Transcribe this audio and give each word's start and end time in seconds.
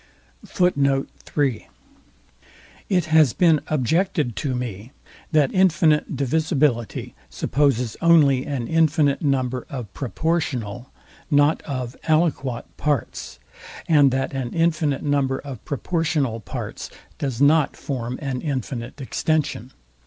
It 2.89 3.05
has 3.05 3.33
been 3.33 3.61
objected 3.67 4.35
to 4.37 4.55
me, 4.55 4.91
that 5.31 5.53
infinite 5.53 6.15
divisibility 6.17 7.13
supposes 7.29 7.95
only 8.01 8.43
an 8.47 8.67
infinite 8.67 9.21
number 9.21 9.67
of 9.69 9.93
PROPORTIONAL 9.93 10.89
not 11.29 11.61
of 11.67 11.95
ALIQIOT 12.09 12.65
parts, 12.77 13.37
and 13.87 14.09
that 14.09 14.33
an 14.33 14.55
infinite 14.55 15.03
number 15.03 15.37
of 15.37 15.63
proportional 15.65 16.39
parts 16.39 16.89
does 17.19 17.39
not 17.39 17.77
form 17.77 18.17
an 18.23 18.41
infinite 18.41 18.99
extension. 18.99 19.71